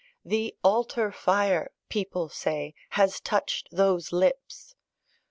"The 0.25 0.55
altar 0.63 1.11
fire," 1.11 1.69
people 1.87 2.27
say, 2.27 2.73
"has 2.89 3.19
touched 3.19 3.67
those 3.71 4.11
lips!" 4.11 4.73